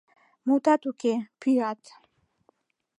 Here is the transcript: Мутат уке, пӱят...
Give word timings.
Мутат 0.47 0.81
уке, 0.89 1.13
пӱят... 1.41 1.81